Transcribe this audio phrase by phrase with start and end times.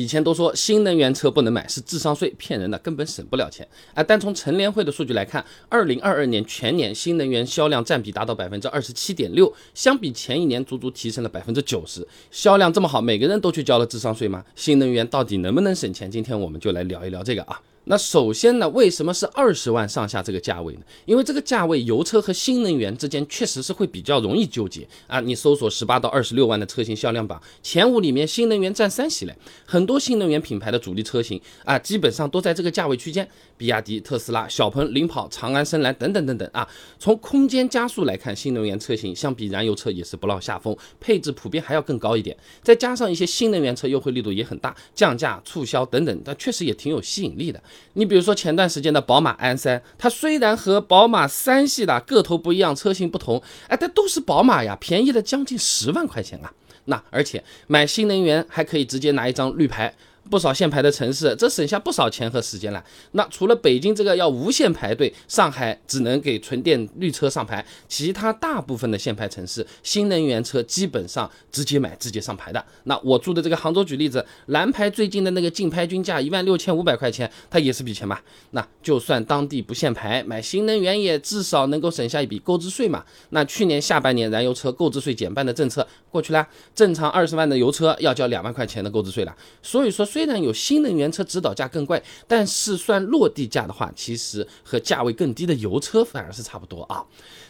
[0.00, 4.02] 以前都说新能源车不能买是智商税，骗人的，根本省不了钱啊！
[4.02, 12.06] 但从乘联会的数据来看，二零二二年全年新能源销量占比达到百分之二十七点六，相比前一年足足提升了百分之九十。
[12.30, 14.42] 销量这么好，每个人都去交了智商税吗？
[14.56, 16.10] 新能源到底能不能省钱？
[16.10, 17.60] 今天我们就来聊一聊这个啊。
[17.90, 20.80] 那首先呢，为什么是二十万上下这个价位呢？
[21.06, 25.18] 因为这个价位油车和新能源之间确实是会比较容易纠结啊。
[25.18, 29.34] 你搜索十八到二十六万的车型销量榜前五里面，新能源占三席嘞。
[29.66, 36.68] 很多新能源品牌的主力车型啊，基本上都在这个价位区间，比亚迪、特斯拉、小鹏、领跑、长安、深蓝等等等等啊。
[36.96, 42.36] 从空间加速来看，新能源车型相比燃油车也是不落下风，配置普遍还要更高一点。
[42.62, 47.60] 再加上一些新能源车优惠力度也很大，降价促销等等，它确实也挺有吸引力的。
[47.94, 56.52] 你比如说前段时间的宝马 i 三它虽然和宝马三系的个头不一样，车型不同，哎，但都是宝马呀，便宜了将近十万块钱啊。
[56.86, 59.94] 那而且买新能源还可以直接拿一张绿牌。
[60.30, 62.82] 不少限牌的城市，这省下不少钱和时间了。
[63.12, 72.64] 那除了北京这个要无限排队，上海只能给纯电绿车上牌，其他大部分的限牌城市，新能源车基本上直接买直接上牌的。
[72.84, 78.20] 那我住的这个杭州举例子，蓝牌最近的那个竞拍均价一万六千五百块钱，它也是笔钱嘛。
[78.52, 83.04] 那就算当地不限牌，买新能源也至少能够省下一笔购置税嘛。
[83.30, 89.34] 那去年下半年燃油车购置税减半的政策过去了，正常二十万的油车要交两万块钱的购置税了。
[89.62, 90.06] 所以说。
[90.10, 97.02] 虽虽然有新能源车指导价更贵，但是算落地价的话，其实和价位更低的油车反而是差不多啊。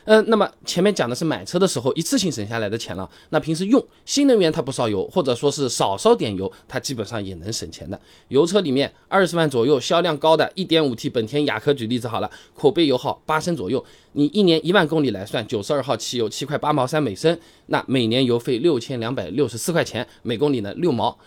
[0.05, 8.01] 嗯，那么前面讲的是买车的时候一次性省下来的钱了，那平时用新能源它不烧油，或者说是少烧点油，它基本上也能省钱的。
[8.29, 21.19] 油车里面二十万左右销量高的 1.5T 本田雅阁举例子好了，口碑油耗八升左右，你一年一万公里来算，九十二号汽油七块八毛三每升，那每年油费六千两百六十四块钱，每公里呢六毛。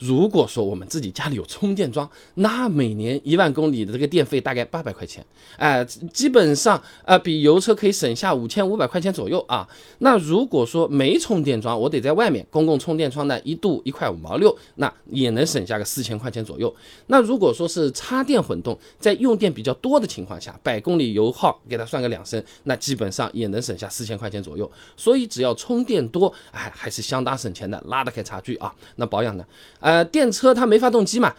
[0.00, 5.24] 如果说我们自己家里有充电桩，那每年一万公里的这个电费大概八百块钱，
[5.58, 9.68] 哎，基本上啊比油车可以省下五千五百块钱左右啊。
[9.98, 16.74] 那如果说没充电桩，我得在外面公共充电桩呢，一度一块五毛六，那也能省下个四千块钱左右。
[17.08, 24.70] 那如果说是插电混动，在用电比较多的情况下，百公里油耗给它算个两升，那基本上也能省下四千块钱左右。
[24.96, 28.74] 所以只要充电多，哎，还是相当省钱的，拉得开差距啊。
[28.96, 29.44] 那保养呢？
[29.78, 29.89] 啊。
[29.90, 31.34] 呃，电车它没发动机嘛，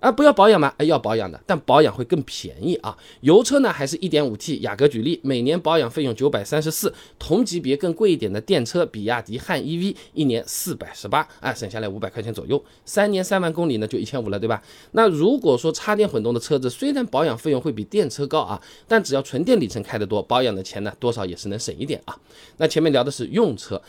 [0.00, 0.74] 啊，不要保养吗？
[0.76, 2.98] 哎，要保养的，但保养会更便宜啊。
[3.20, 14.60] 油车呢，还是一点五 T，雅阁举例，每年保养费用九百三十四，同级别更贵一点的电车，比亚迪汉 EV 一年四百十八，啊，省下来五百块钱左右，三年三万公里呢，就一千五了，对吧？
[14.90, 22.18] 那如果说插电混动的车子，虽然保养费用会比电车高啊，但只要纯电里程开得多，保养的钱呢，多少也是能省一点啊。
[22.56, 23.80] 那前面聊的是用车，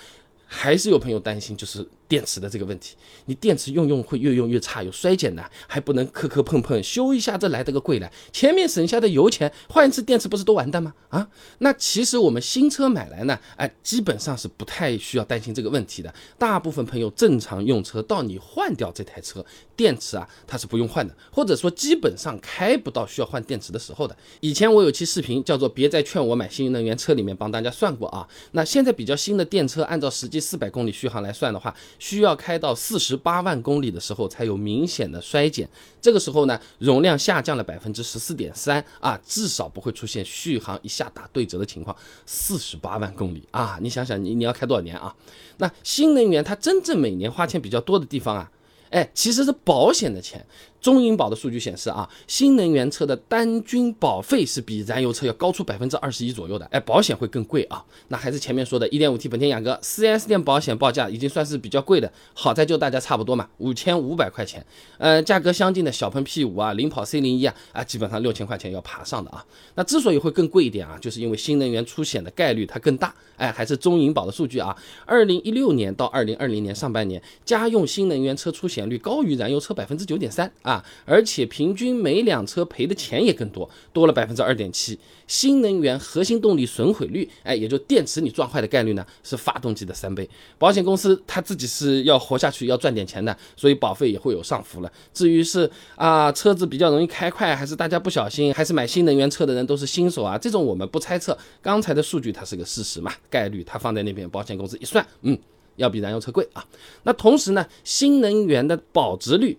[0.45, 1.87] 还是有朋友担心，就是。
[2.13, 8.13] 电池的这个问题，你电池用用会越用越差，有衰减的，还不能磕磕碰碰修一下，这来得个贵来。
[8.31, 10.93] 前面省下的油钱，换一次电池不是都完蛋吗？
[11.09, 16.13] 啊，那其实我们新车买来呢，哎，基本上是不太需要担心这个问题的。
[16.37, 19.43] 大部分朋友正常用车，到你换掉这台车，
[19.75, 24.15] 电池啊，它是不用换的，或者说基本上开不到需要换电池的时候的。
[24.39, 28.27] 以前我有期视频叫做《别再劝我买新能源车》，里面帮大家算过啊。
[28.51, 31.75] 那现在比较新的电车，按照实际四百公里续航来算的话。
[32.03, 35.65] 需要开到四十八万公里的时候才有明显的衰减，
[36.01, 41.95] 这个时候呢，容量下降了百分之十四点三啊，至少不会出现续航一下打对折的情况。
[42.25, 45.15] 四十八万公里啊，你想想你你要开多少年啊？
[45.59, 48.51] 那新能源它真正每年花钱比较多的地方啊，
[48.89, 50.45] 哎，其实是保险的钱。
[50.83, 57.81] 中银保的数据显示啊，新能源车的单均保费是比燃油车要高出百分之二十一左右的，哎，保险会更贵啊。
[58.09, 64.63] 那还是前面说的 1.5T 本田雅阁，4S 店保险报价已经算是比较贵的，好在就大家差不多嘛，五千五百块钱。
[64.97, 69.45] 呃，价格相近的小鹏 P5 啊，领跑 C01 啊，啊，基本上六千块钱要爬上的啊。
[69.75, 73.15] 那之所以会更贵一点啊，就是因为新能源出险的概率它更大。
[73.37, 80.72] 哎，还是中银保的数据啊，二零一六年到二零二零年上半年，家用新能源车出险率高于燃油车百分之九点三啊。
[80.73, 84.97] 啊，而且平均每辆车赔的钱也更多，多了百分之二点七。
[85.25, 90.29] 新能源核心动力损毁率，哎，也就电池你撞坏的概率呢，是发动机的三倍。
[90.57, 94.91] 保险公司它自己是要活下去，要赚点钱的，所以保费也会有上浮了。
[95.13, 100.37] 至于是啊，车子比较容易开快，还是大家不小心，还是买新能源车的人都是新手啊？
[100.37, 101.37] 这种我们不猜测。
[101.61, 105.35] 刚才的数据它是个事实嘛，概率它放在那边，保险公司一算，嗯，
[105.77, 106.63] 要比燃油车贵啊。
[107.03, 109.57] 那同时呢，新能源的保值率。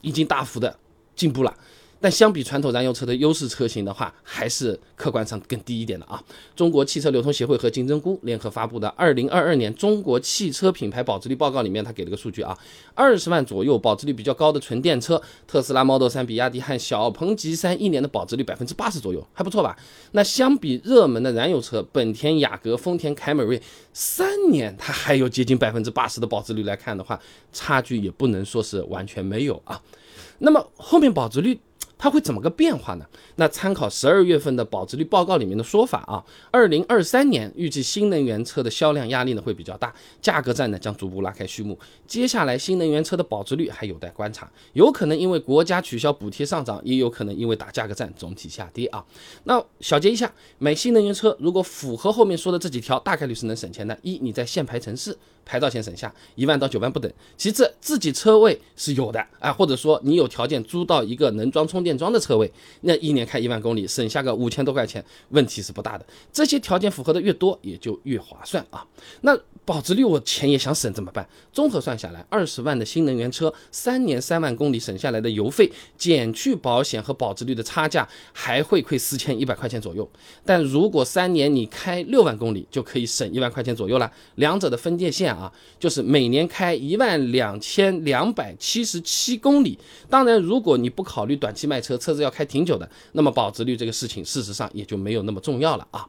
[0.00, 0.78] 已经大幅的
[1.14, 1.56] 进步了。
[2.00, 6.22] 但相比传统燃油车的优势车型的话，还是客观上更低一点的啊。
[6.54, 12.56] 中国汽车流通协会和金针菇联合发布的《二零二二年中国汽车品牌保值率报告》里面，他给了个数据啊，
[12.94, 19.76] 二十万左右保值率比较高的纯电车，特斯拉 Model 3、比亚迪汉小鹏 G3，一年的保值率百分之八十左右，还不错吧？
[20.12, 23.60] 那相比热门的燃油车，本田雅阁、丰田凯美瑞，
[23.92, 27.18] 三年它还有接近百分之八十的保值率来看的话，
[27.52, 29.80] 差距也不能说是完全没有啊。
[30.38, 31.58] 那么后面保值率。
[31.98, 33.04] 它会怎么个变化呢？
[33.36, 39.92] 那参考十二月份的保值率报告里面的说法啊，二零二三年预计新能源车的销量压力呢会比较大，
[40.22, 41.78] 价格战呢将逐步拉开序幕。
[42.06, 49.04] 接下来新能源车的保值率还有待观察，有可能因为国家取消补贴上涨，也有可能因为打价格战总体下跌啊。
[49.44, 53.98] 那小结一下，买新能源车如果符合后面说的这几条，大概率是能省钱的。
[54.02, 55.16] 一，你在限牌城市，
[55.48, 61.88] 牌照钱省下一万到九万不等；其次，自己车位是有的啊，或者说你有条件租到一个能装充电。
[61.98, 62.48] 桩的车位，
[62.82, 66.06] 那一年开一万公里，省下个五千多块钱，问题是不大的。
[66.32, 68.86] 这些条件符合的越多，也就越划算啊。
[69.22, 71.28] 那保值率我钱也想省怎么办？
[71.52, 80.08] 综合算下来，二十万的新能源车，三年三万公里省下来的油费，减去保险和保值率的差价，还会亏四千一百块钱左右。
[80.44, 84.10] 但如果三年你开六万公里，就可以省一万块钱左右了。
[84.36, 89.78] 两者的分界线啊啊，就是每年开一万两千两百七十七公里。
[90.10, 96.06] 当然，如果你不考虑短期卖车，车子要开挺久的，那么保值率这个事情，事实上也就没有那么重要了啊。